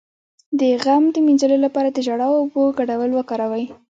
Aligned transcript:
د 0.59 0.61
غم 0.83 1.03
د 1.11 1.15
مینځلو 1.25 1.57
لپاره 1.65 1.89
د 1.91 1.97
ژړا 2.05 2.27
او 2.31 2.35
اوبو 2.41 2.63
ګډول 2.79 3.11
وکاروئ 3.13 3.65